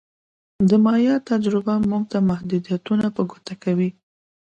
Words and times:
د 0.69 0.71
مایا 0.85 1.15
تجربه 1.29 1.75
موږ 1.89 2.03
ته 2.11 2.17
محدودیتونه 2.29 3.05
په 3.15 3.21
ګوته 3.29 3.55
کوي 3.63 3.89